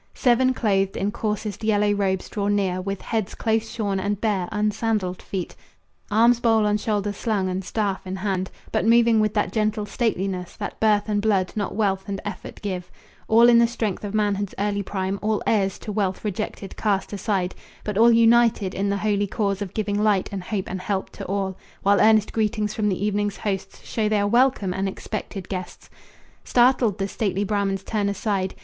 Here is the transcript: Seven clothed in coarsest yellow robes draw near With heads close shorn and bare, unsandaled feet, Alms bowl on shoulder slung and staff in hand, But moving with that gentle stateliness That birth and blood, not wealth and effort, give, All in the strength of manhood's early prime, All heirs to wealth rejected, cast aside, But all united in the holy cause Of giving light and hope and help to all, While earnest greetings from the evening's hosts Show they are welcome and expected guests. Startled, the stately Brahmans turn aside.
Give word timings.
Seven 0.15 0.55
clothed 0.55 0.97
in 0.97 1.11
coarsest 1.11 1.63
yellow 1.63 1.91
robes 1.91 2.27
draw 2.27 2.47
near 2.47 2.81
With 2.81 3.03
heads 3.03 3.35
close 3.35 3.69
shorn 3.69 3.99
and 3.99 4.19
bare, 4.19 4.49
unsandaled 4.51 5.21
feet, 5.21 5.55
Alms 6.09 6.39
bowl 6.39 6.65
on 6.65 6.77
shoulder 6.77 7.13
slung 7.13 7.47
and 7.47 7.63
staff 7.63 8.07
in 8.07 8.15
hand, 8.15 8.49
But 8.71 8.83
moving 8.83 9.19
with 9.19 9.35
that 9.35 9.51
gentle 9.51 9.85
stateliness 9.85 10.55
That 10.55 10.79
birth 10.79 11.07
and 11.07 11.21
blood, 11.21 11.53
not 11.55 11.75
wealth 11.75 12.05
and 12.09 12.19
effort, 12.25 12.63
give, 12.63 12.89
All 13.27 13.47
in 13.47 13.59
the 13.59 13.67
strength 13.67 14.03
of 14.03 14.15
manhood's 14.15 14.55
early 14.57 14.81
prime, 14.81 15.19
All 15.21 15.39
heirs 15.45 15.77
to 15.77 15.91
wealth 15.91 16.25
rejected, 16.25 16.75
cast 16.75 17.13
aside, 17.13 17.53
But 17.83 17.95
all 17.95 18.11
united 18.11 18.73
in 18.73 18.89
the 18.89 18.97
holy 18.97 19.27
cause 19.27 19.61
Of 19.61 19.75
giving 19.75 20.01
light 20.03 20.29
and 20.31 20.45
hope 20.45 20.65
and 20.67 20.81
help 20.81 21.11
to 21.11 21.25
all, 21.27 21.57
While 21.83 22.01
earnest 22.01 22.33
greetings 22.33 22.73
from 22.73 22.89
the 22.89 23.05
evening's 23.05 23.37
hosts 23.37 23.83
Show 23.83 24.09
they 24.09 24.19
are 24.21 24.27
welcome 24.27 24.73
and 24.73 24.89
expected 24.89 25.47
guests. 25.47 25.91
Startled, 26.43 26.97
the 26.97 27.07
stately 27.07 27.43
Brahmans 27.45 27.83
turn 27.83 28.09
aside. 28.09 28.55